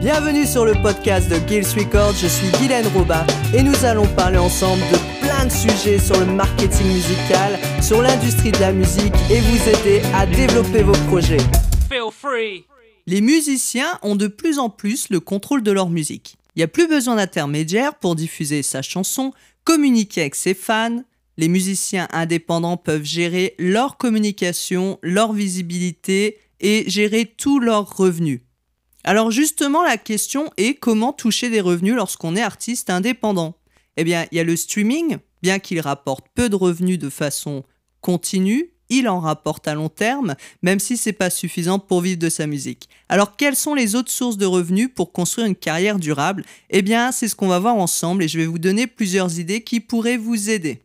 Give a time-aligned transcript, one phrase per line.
[0.00, 3.22] Bienvenue sur le podcast de Gills Records, je suis Guylaine Robin
[3.54, 8.50] et nous allons parler ensemble de plein de sujets sur le marketing musical, sur l'industrie
[8.50, 11.36] de la musique et vous aider à développer vos projets.
[11.90, 12.64] Feel free.
[13.06, 16.36] Les musiciens ont de plus en plus le contrôle de leur musique.
[16.56, 21.02] Il n'y a plus besoin d'intermédiaire pour diffuser sa chanson, communiquer avec ses fans.
[21.36, 28.40] Les musiciens indépendants peuvent gérer leur communication, leur visibilité et gérer tous leurs revenus.
[29.04, 33.56] Alors justement, la question est comment toucher des revenus lorsqu'on est artiste indépendant?
[33.96, 37.64] Eh bien, il y a le streaming, bien qu'il rapporte peu de revenus de façon
[38.02, 42.28] continue, il en rapporte à long terme, même si c'est pas suffisant pour vivre de
[42.28, 42.88] sa musique.
[43.08, 46.44] Alors quelles sont les autres sources de revenus pour construire une carrière durable?
[46.70, 49.62] Eh bien, c'est ce qu'on va voir ensemble et je vais vous donner plusieurs idées
[49.62, 50.82] qui pourraient vous aider.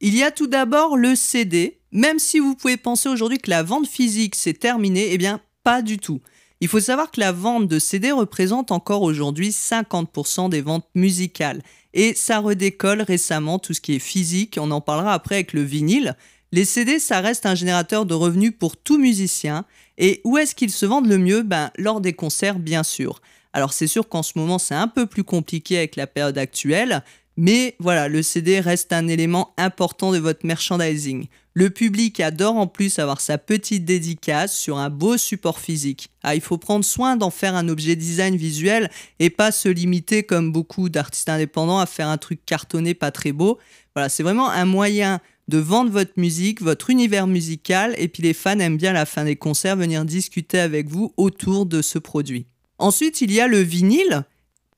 [0.00, 1.77] Il y a tout d'abord le CD.
[1.92, 5.82] Même si vous pouvez penser aujourd'hui que la vente physique c'est terminé, eh bien pas
[5.82, 6.20] du tout.
[6.60, 11.62] Il faut savoir que la vente de CD représente encore aujourd'hui 50% des ventes musicales.
[11.94, 15.62] Et ça redécolle récemment tout ce qui est physique, on en parlera après avec le
[15.62, 16.16] vinyle.
[16.50, 19.66] Les CD, ça reste un générateur de revenus pour tout musicien.
[19.98, 21.42] Et où est-ce qu'ils se vendent le mieux?
[21.42, 23.20] Ben, Lors des concerts, bien sûr.
[23.52, 27.02] Alors c'est sûr qu'en ce moment, c'est un peu plus compliqué avec la période actuelle,
[27.36, 31.28] mais voilà, le CD reste un élément important de votre merchandising.
[31.58, 36.08] Le public adore en plus avoir sa petite dédicace sur un beau support physique.
[36.22, 40.22] Ah, il faut prendre soin d'en faire un objet design visuel et pas se limiter
[40.22, 43.58] comme beaucoup d'artistes indépendants à faire un truc cartonné pas très beau.
[43.96, 48.34] Voilà, c'est vraiment un moyen de vendre votre musique, votre univers musical et puis les
[48.34, 51.98] fans aiment bien à la fin des concerts venir discuter avec vous autour de ce
[51.98, 52.46] produit.
[52.78, 54.22] Ensuite, il y a le vinyle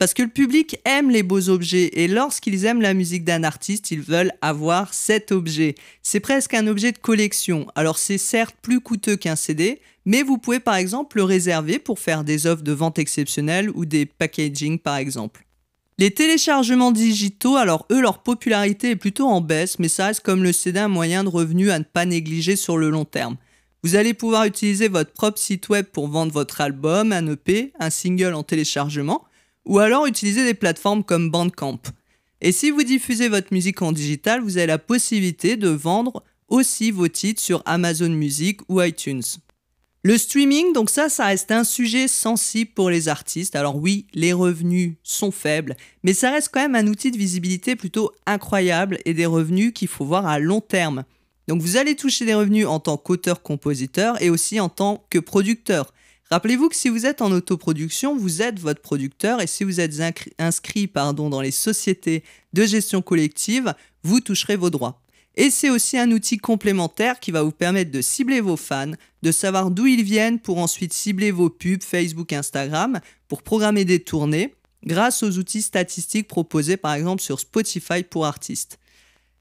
[0.00, 3.90] parce que le public aime les beaux objets et lorsqu'ils aiment la musique d'un artiste,
[3.90, 5.74] ils veulent avoir cet objet.
[6.02, 7.66] C'est presque un objet de collection.
[7.74, 11.98] Alors c'est certes plus coûteux qu'un CD, mais vous pouvez par exemple le réserver pour
[11.98, 15.44] faire des offres de vente exceptionnelles ou des packaging par exemple.
[15.98, 20.42] Les téléchargements digitaux, alors eux, leur popularité est plutôt en baisse, mais ça reste comme
[20.42, 23.36] le CD un moyen de revenu à ne pas négliger sur le long terme.
[23.82, 27.90] Vous allez pouvoir utiliser votre propre site web pour vendre votre album, un EP, un
[27.90, 29.26] single en téléchargement,
[29.64, 31.80] ou alors utiliser des plateformes comme Bandcamp.
[32.40, 36.90] Et si vous diffusez votre musique en digital, vous avez la possibilité de vendre aussi
[36.90, 39.22] vos titres sur Amazon Music ou iTunes.
[40.02, 43.54] Le streaming, donc ça, ça reste un sujet sensible pour les artistes.
[43.54, 47.76] Alors oui, les revenus sont faibles, mais ça reste quand même un outil de visibilité
[47.76, 51.04] plutôt incroyable et des revenus qu'il faut voir à long terme.
[51.48, 55.92] Donc vous allez toucher des revenus en tant qu'auteur-compositeur et aussi en tant que producteur.
[56.32, 60.00] Rappelez-vous que si vous êtes en autoproduction, vous êtes votre producteur et si vous êtes
[60.38, 63.74] inscrit pardon, dans les sociétés de gestion collective,
[64.04, 65.02] vous toucherez vos droits.
[65.34, 68.92] Et c'est aussi un outil complémentaire qui va vous permettre de cibler vos fans,
[69.22, 73.98] de savoir d'où ils viennent pour ensuite cibler vos pubs Facebook, Instagram, pour programmer des
[73.98, 74.54] tournées,
[74.84, 78.78] grâce aux outils statistiques proposés par exemple sur Spotify pour artistes.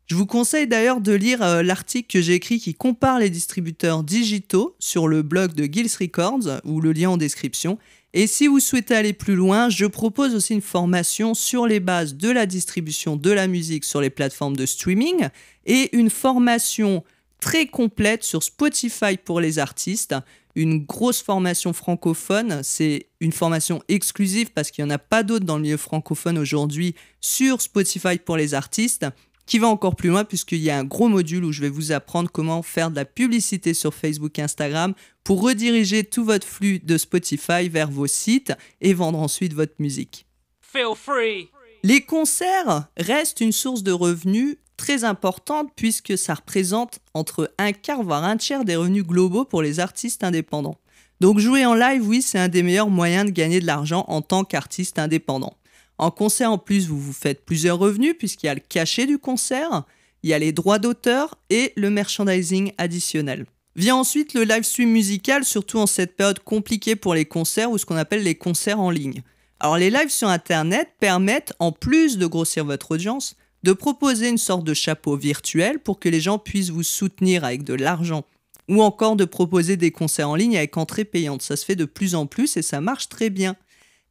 [0.09, 4.03] Je vous conseille d'ailleurs de lire euh, l'article que j'ai écrit qui compare les distributeurs
[4.03, 7.77] digitaux sur le blog de Gills Records ou le lien en description.
[8.15, 12.15] Et si vous souhaitez aller plus loin, je propose aussi une formation sur les bases
[12.15, 15.27] de la distribution de la musique sur les plateformes de streaming
[15.67, 17.03] et une formation
[17.39, 20.15] très complète sur Spotify pour les artistes.
[20.55, 25.45] Une grosse formation francophone, c'est une formation exclusive parce qu'il n'y en a pas d'autres
[25.45, 29.05] dans le milieu francophone aujourd'hui sur Spotify pour les artistes
[29.49, 31.91] qui va encore plus loin puisqu'il y a un gros module où je vais vous
[31.91, 34.93] apprendre comment faire de la publicité sur Facebook et Instagram
[35.23, 40.27] pour rediriger tout votre flux de Spotify vers vos sites et vendre ensuite votre musique.
[40.61, 41.49] Feel free.
[41.83, 48.03] Les concerts restent une source de revenus très importante puisque ça représente entre un quart
[48.03, 50.77] voire un tiers des revenus globaux pour les artistes indépendants.
[51.21, 54.21] Donc jouer en live, oui, c'est un des meilleurs moyens de gagner de l'argent en
[54.21, 55.58] tant qu'artiste indépendant.
[55.99, 59.17] En concert, en plus, vous vous faites plusieurs revenus puisqu'il y a le cachet du
[59.17, 59.83] concert,
[60.23, 63.45] il y a les droits d'auteur et le merchandising additionnel.
[63.75, 67.77] Vient ensuite le live stream musical, surtout en cette période compliquée pour les concerts ou
[67.77, 69.23] ce qu'on appelle les concerts en ligne.
[69.59, 74.37] Alors les lives sur Internet permettent, en plus de grossir votre audience, de proposer une
[74.37, 78.23] sorte de chapeau virtuel pour que les gens puissent vous soutenir avec de l'argent.
[78.69, 81.41] Ou encore de proposer des concerts en ligne avec entrée payante.
[81.41, 83.57] Ça se fait de plus en plus et ça marche très bien.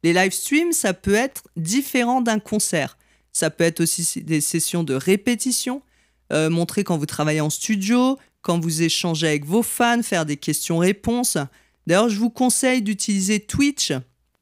[0.03, 2.97] Les live streams, ça peut être différent d'un concert.
[3.31, 5.81] Ça peut être aussi des sessions de répétition,
[6.31, 10.37] euh, montrer quand vous travaillez en studio, quand vous échangez avec vos fans, faire des
[10.37, 11.37] questions-réponses.
[11.85, 13.93] D'ailleurs, je vous conseille d'utiliser Twitch,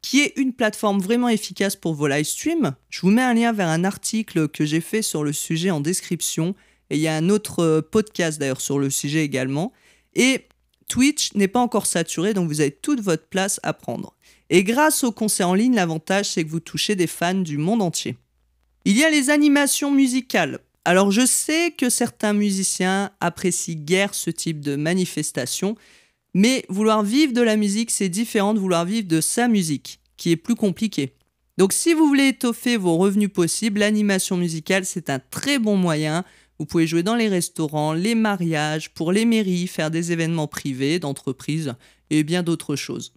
[0.01, 2.75] qui est une plateforme vraiment efficace pour vos live streams.
[2.89, 5.79] Je vous mets un lien vers un article que j'ai fait sur le sujet en
[5.79, 6.55] description.
[6.89, 9.73] Et il y a un autre euh, podcast d'ailleurs sur le sujet également.
[10.13, 10.47] Et
[10.87, 14.13] Twitch n'est pas encore saturé, donc vous avez toute votre place à prendre.
[14.49, 17.81] Et grâce aux concerts en ligne, l'avantage c'est que vous touchez des fans du monde
[17.81, 18.15] entier.
[18.85, 20.59] Il y a les animations musicales.
[20.85, 25.75] Alors je sais que certains musiciens apprécient guère ce type de manifestation,
[26.33, 30.31] mais vouloir vivre de la musique, c'est différent de vouloir vivre de sa musique, qui
[30.31, 31.13] est plus compliqué.
[31.57, 36.23] Donc si vous voulez étoffer vos revenus possibles, l'animation musicale, c'est un très bon moyen.
[36.59, 40.99] Vous pouvez jouer dans les restaurants, les mariages, pour les mairies, faire des événements privés,
[40.99, 41.75] d'entreprises
[42.09, 43.13] et bien d'autres choses.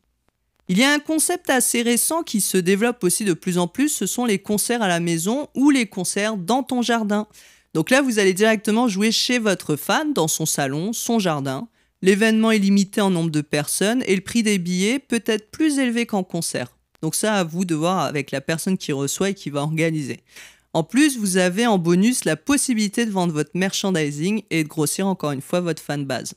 [0.69, 3.89] Il y a un concept assez récent qui se développe aussi de plus en plus,
[3.89, 7.27] ce sont les concerts à la maison ou les concerts dans ton jardin.
[7.75, 11.69] Donc là, vous allez directement jouer chez votre fan, dans son salon, son jardin.
[12.03, 15.79] L'événement est limité en nombre de personnes et le prix des billets peut être plus
[15.79, 16.77] élevé qu'en concert.
[17.03, 20.21] Donc ça, à vous de voir avec la personne qui reçoit et qui va organiser.
[20.73, 25.07] En plus, vous avez en bonus la possibilité de vendre votre merchandising et de grossir
[25.07, 26.35] encore une fois votre fan base.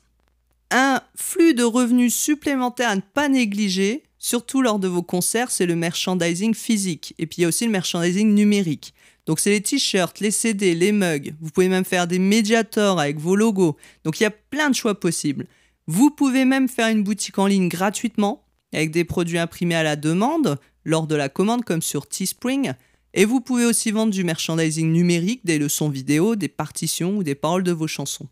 [0.72, 5.66] Un flux de revenus supplémentaires à ne pas négliger, surtout lors de vos concerts, c'est
[5.66, 7.14] le merchandising physique.
[7.18, 8.92] Et puis il y a aussi le merchandising numérique.
[9.26, 11.34] Donc c'est les t-shirts, les CD, les mugs.
[11.40, 13.76] Vous pouvez même faire des médiators avec vos logos.
[14.02, 15.46] Donc il y a plein de choix possibles.
[15.86, 19.96] Vous pouvez même faire une boutique en ligne gratuitement avec des produits imprimés à la
[19.96, 22.72] demande lors de la commande comme sur Teespring.
[23.16, 27.36] Et vous pouvez aussi vendre du merchandising numérique, des leçons vidéo, des partitions ou des
[27.36, 28.26] paroles de vos chansons.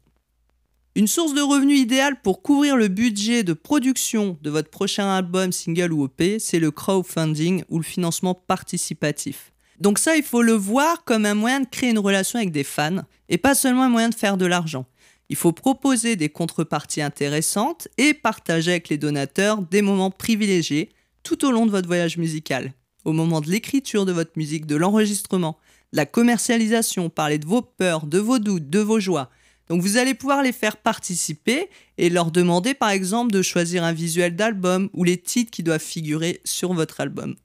[0.96, 5.52] Une source de revenus idéale pour couvrir le budget de production de votre prochain album,
[5.52, 9.52] single ou EP, c'est le crowdfunding ou le financement participatif.
[9.79, 12.64] Donc ça, il faut le voir comme un moyen de créer une relation avec des
[12.64, 14.84] fans et pas seulement un moyen de faire de l'argent.
[15.29, 20.90] Il faut proposer des contreparties intéressantes et partager avec les donateurs des moments privilégiés
[21.23, 22.75] tout au long de votre voyage musical.
[23.04, 25.58] Au moment de l'écriture de votre musique, de l'enregistrement,
[25.93, 29.31] la commercialisation, parler de vos peurs, de vos doutes, de vos joies–
[29.69, 33.94] donc vous allez pouvoir les faire participer et leur demander par exemple de choisir un
[33.94, 37.37] visuel d'album ou les titres qui doivent figurer sur votre album.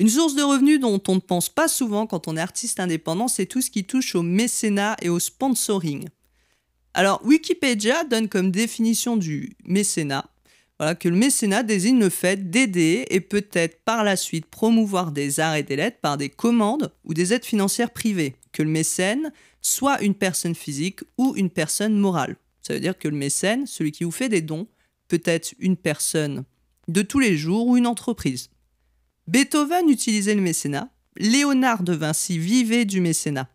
[0.00, 3.28] Une source de revenus dont on ne pense pas souvent quand on est artiste indépendant,
[3.28, 6.08] c'est tout ce qui touche au mécénat et au sponsoring.
[6.92, 10.24] Alors Wikipédia donne comme définition du mécénat
[10.78, 15.38] voilà, que le mécénat désigne le fait d'aider et peut-être par la suite promouvoir des
[15.38, 18.34] arts et des lettres par des commandes ou des aides financières privées.
[18.52, 22.36] Que le mécène soit une personne physique ou une personne morale.
[22.60, 24.66] Ça veut dire que le mécène, celui qui vous fait des dons,
[25.08, 26.44] peut être une personne
[26.88, 28.50] de tous les jours ou une entreprise.
[29.28, 33.48] Beethoven utilisait le mécénat, Léonard de Vinci vivait du mécénat.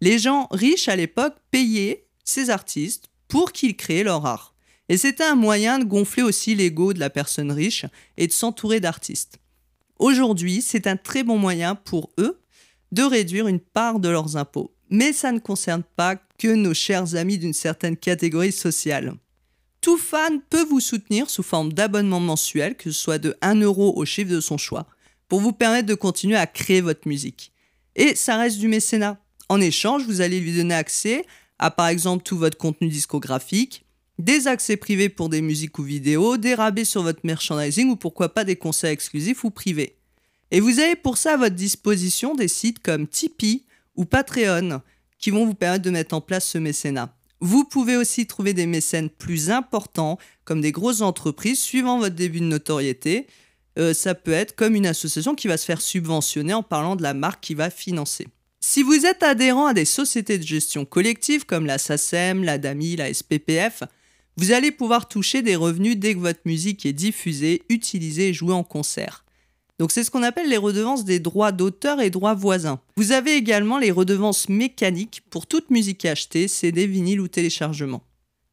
[0.00, 4.54] Les gens riches à l'époque payaient ces artistes pour qu'ils créent leur art.
[4.88, 7.84] Et c'était un moyen de gonfler aussi l'ego de la personne riche
[8.16, 9.38] et de s'entourer d'artistes.
[9.98, 12.40] Aujourd'hui, c'est un très bon moyen pour eux
[12.92, 17.14] de réduire une part de leurs impôts mais ça ne concerne pas que nos chers
[17.14, 19.14] amis d'une certaine catégorie sociale.
[19.80, 23.92] Tout fan peut vous soutenir sous forme d'abonnement mensuel, que ce soit de 1 euro
[23.96, 24.86] au chiffre de son choix,
[25.28, 27.52] pour vous permettre de continuer à créer votre musique.
[27.94, 29.20] Et ça reste du mécénat.
[29.48, 31.24] En échange, vous allez lui donner accès
[31.58, 33.84] à par exemple tout votre contenu discographique,
[34.18, 38.34] des accès privés pour des musiques ou vidéos, des rabais sur votre merchandising ou pourquoi
[38.34, 39.96] pas des conseils exclusifs ou privés.
[40.50, 43.64] Et vous avez pour ça à votre disposition des sites comme Tipeee,
[43.98, 44.80] ou Patreon
[45.18, 47.14] qui vont vous permettre de mettre en place ce mécénat.
[47.40, 52.40] Vous pouvez aussi trouver des mécènes plus importants, comme des grosses entreprises, suivant votre début
[52.40, 53.26] de notoriété.
[53.78, 57.02] Euh, ça peut être comme une association qui va se faire subventionner en parlant de
[57.02, 58.28] la marque qui va financer.
[58.60, 62.96] Si vous êtes adhérent à des sociétés de gestion collective comme la SACEM, la DAMI,
[62.96, 63.84] la SPPF,
[64.38, 68.54] vous allez pouvoir toucher des revenus dès que votre musique est diffusée, utilisée et jouée
[68.54, 69.24] en concert.
[69.80, 72.80] Donc c'est ce qu'on appelle les redevances des droits d'auteur et droits voisins.
[72.96, 78.04] Vous avez également les redevances mécaniques pour toute musique achetée, CD, vinyle ou téléchargement.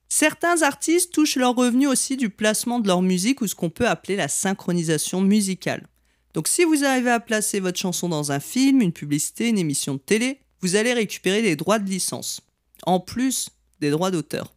[0.10, 3.88] Certains artistes touchent leurs revenus aussi du placement de leur musique ou ce qu'on peut
[3.88, 5.86] appeler la synchronisation musicale.
[6.34, 9.94] Donc si vous arrivez à placer votre chanson dans un film, une publicité, une émission
[9.94, 12.42] de télé, vous allez récupérer des droits de licence,
[12.88, 13.50] en plus
[13.82, 14.54] des droits d'auteur.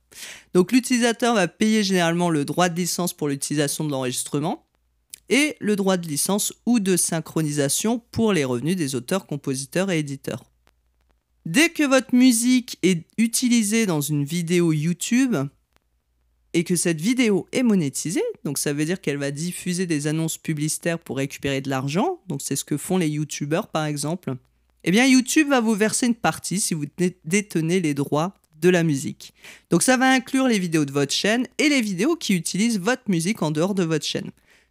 [0.54, 4.64] Donc l'utilisateur va payer généralement le droit de licence pour l'utilisation de l'enregistrement,
[5.28, 9.98] et le droit de licence ou de synchronisation pour les revenus des auteurs, compositeurs et
[9.98, 10.44] éditeurs.
[11.46, 15.36] Dès que votre musique est utilisée dans une vidéo YouTube
[16.54, 20.38] et que cette vidéo est monétisée, donc ça veut dire qu'elle va diffuser des annonces
[20.38, 24.34] publicitaires pour récupérer de l'argent, donc c'est ce que font les YouTubeurs par exemple,
[24.84, 26.86] eh bien YouTube va vous verser une partie si vous
[27.24, 29.32] détenez les droits de la musique.
[29.70, 33.02] Donc ça va inclure les vidéos de votre chaîne et les vidéos qui utilisent votre
[33.08, 34.30] musique en dehors de votre chaîne.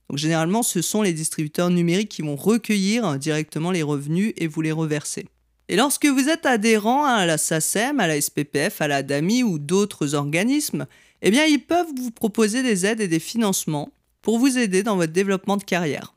[0.10, 4.62] Donc généralement, ce sont les distributeurs numériques qui vont recueillir directement les revenus et vous
[4.62, 5.26] les reverser.
[5.70, 9.60] Et lorsque vous êtes adhérent à la SACEM, à la SPPF, à la DAMI ou
[9.60, 10.88] d'autres organismes,
[11.22, 13.92] eh bien ils peuvent vous proposer des aides et des financements
[14.22, 16.14] pour vous aider dans votre développement de carrière.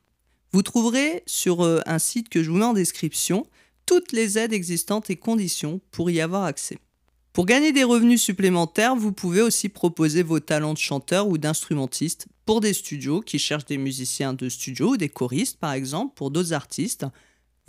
[0.52, 3.46] Vous trouverez sur euh, un site que je vous mets en description
[3.86, 6.78] toutes les aides existantes et conditions pour y avoir accès.
[7.32, 12.26] Pour gagner des revenus supplémentaires, vous pouvez aussi proposer vos talents de chanteur ou d'instrumentiste
[12.44, 16.32] pour des studios qui cherchent des musiciens de studio ou des choristes par exemple pour
[16.32, 17.06] d'autres artistes.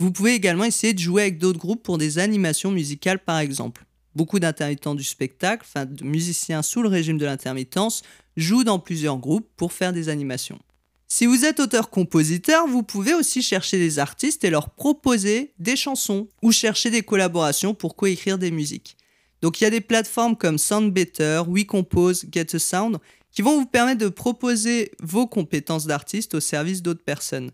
[0.00, 3.84] Vous pouvez également essayer de jouer avec d'autres groupes pour des animations musicales par exemple.
[4.16, 8.02] Beaucoup d'intermittents du spectacle, enfin de musiciens sous le régime de l'intermittence,
[8.36, 10.58] jouent dans plusieurs groupes pour faire des animations.
[11.06, 16.26] Si vous êtes auteur-compositeur, vous pouvez aussi chercher des artistes et leur proposer des chansons
[16.42, 18.96] ou chercher des collaborations pour coécrire des musiques.
[19.42, 22.98] Donc il y a des plateformes comme SoundBetter, WeCompose, Get a Sound
[23.32, 27.50] qui vont vous permettre de proposer vos compétences d'artiste au service d'autres personnes.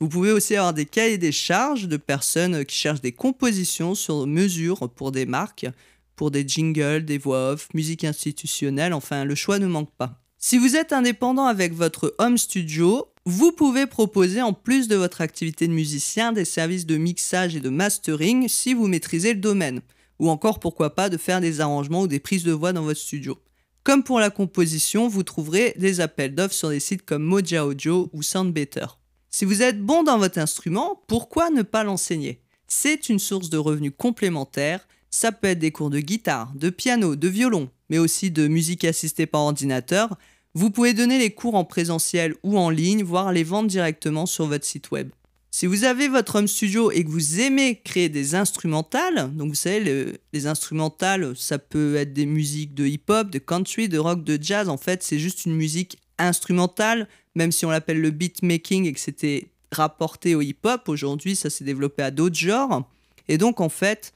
[0.00, 4.26] Vous pouvez aussi avoir des cahiers des charges de personnes qui cherchent des compositions sur
[4.26, 5.66] mesure pour des marques,
[6.16, 10.20] pour des jingles, des voix off, musique institutionnelle, enfin le choix ne manque pas.
[10.38, 15.20] Si vous êtes indépendant avec votre home studio, vous pouvez proposer en plus de votre
[15.20, 19.80] activité de musicien des services de mixage et de mastering si vous maîtrisez le domaine
[20.22, 23.00] ou encore pourquoi pas de faire des arrangements ou des prises de voix dans votre
[23.00, 23.36] studio.
[23.82, 28.08] Comme pour la composition, vous trouverez des appels d'offres sur des sites comme Moja Audio
[28.12, 28.86] ou Soundbetter.
[29.30, 32.40] Si vous êtes bon dans votre instrument, pourquoi ne pas l'enseigner?
[32.68, 34.86] C'est une source de revenus complémentaires.
[35.10, 38.84] Ça peut être des cours de guitare, de piano, de violon, mais aussi de musique
[38.84, 40.16] assistée par ordinateur.
[40.54, 44.46] Vous pouvez donner les cours en présentiel ou en ligne, voire les vendre directement sur
[44.46, 45.10] votre site web.
[45.54, 49.54] Si vous avez votre home studio et que vous aimez créer des instrumentales, donc vous
[49.54, 54.42] savez, les instrumentales, ça peut être des musiques de hip-hop, de country, de rock, de
[54.42, 54.70] jazz.
[54.70, 58.98] En fait, c'est juste une musique instrumentale, même si on l'appelle le beatmaking et que
[58.98, 60.88] c'était rapporté au hip-hop.
[60.88, 62.88] Aujourd'hui, ça s'est développé à d'autres genres.
[63.28, 64.14] Et donc, en fait,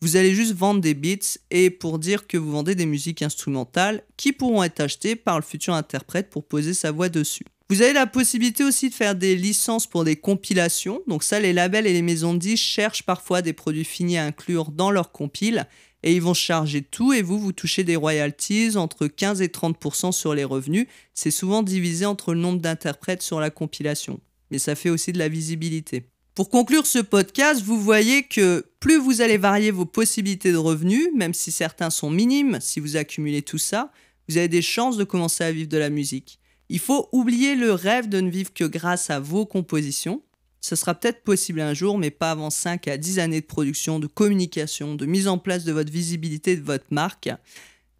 [0.00, 4.02] vous allez juste vendre des beats et pour dire que vous vendez des musiques instrumentales
[4.16, 7.44] qui pourront être achetées par le futur interprète pour poser sa voix dessus.
[7.70, 11.02] Vous avez la possibilité aussi de faire des licences pour des compilations.
[11.06, 14.24] Donc ça, les labels et les maisons de disques cherchent parfois des produits finis à
[14.24, 15.68] inclure dans leurs compiles
[16.02, 20.10] et ils vont charger tout et vous, vous touchez des royalties entre 15 et 30%
[20.10, 20.88] sur les revenus.
[21.14, 24.18] C'est souvent divisé entre le nombre d'interprètes sur la compilation.
[24.50, 26.06] Mais ça fait aussi de la visibilité.
[26.34, 31.06] Pour conclure ce podcast, vous voyez que plus vous allez varier vos possibilités de revenus,
[31.14, 33.92] même si certains sont minimes, si vous accumulez tout ça,
[34.28, 36.39] vous avez des chances de commencer à vivre de la musique.
[36.72, 40.22] Il faut oublier le rêve de ne vivre que grâce à vos compositions.
[40.60, 43.98] Ce sera peut-être possible un jour, mais pas avant 5 à 10 années de production,
[43.98, 47.28] de communication, de mise en place de votre visibilité, de votre marque.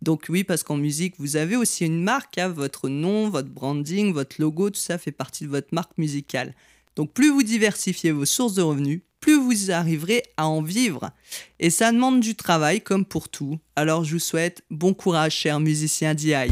[0.03, 4.13] Donc oui, parce qu'en musique, vous avez aussi une marque, hein, votre nom, votre branding,
[4.13, 6.55] votre logo, tout ça fait partie de votre marque musicale.
[6.95, 11.11] Donc plus vous diversifiez vos sources de revenus, plus vous arriverez à en vivre.
[11.59, 13.59] Et ça demande du travail comme pour tout.
[13.75, 16.47] Alors je vous souhaite bon courage, chers musiciens d'IA.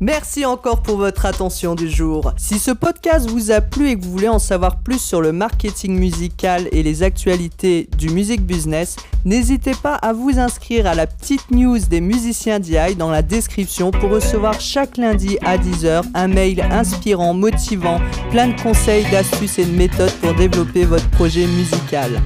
[0.00, 2.32] Merci encore pour votre attention du jour.
[2.36, 5.30] Si ce podcast vous a plu et que vous voulez en savoir plus sur le
[5.30, 11.06] marketing musical et les actualités du music business, n'hésitez pas à vous inscrire à la
[11.06, 16.28] petite news des musiciens d'IA dans la description pour recevoir chaque lundi à 10h un
[16.28, 22.20] mail inspirant, motivant, plein de conseils, d'astuces et de méthodes pour développer votre projet musical.